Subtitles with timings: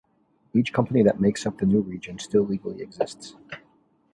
[0.55, 3.35] Each company that makes up the new region still legally exists.